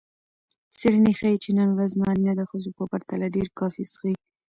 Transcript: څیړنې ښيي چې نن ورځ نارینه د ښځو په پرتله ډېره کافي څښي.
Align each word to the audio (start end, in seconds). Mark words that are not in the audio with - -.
څیړنې 0.77 1.11
ښيي 1.19 1.37
چې 1.43 1.49
نن 1.57 1.69
ورځ 1.73 1.91
نارینه 2.01 2.33
د 2.37 2.41
ښځو 2.49 2.69
په 2.77 2.83
پرتله 2.91 3.25
ډېره 3.35 3.51
کافي 3.59 3.83
څښي. 3.91 4.13